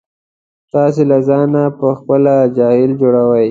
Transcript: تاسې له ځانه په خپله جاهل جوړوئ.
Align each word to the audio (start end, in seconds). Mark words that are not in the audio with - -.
تاسې 0.73 1.01
له 1.11 1.17
ځانه 1.27 1.63
په 1.79 1.87
خپله 1.99 2.33
جاهل 2.57 2.91
جوړوئ. 3.01 3.49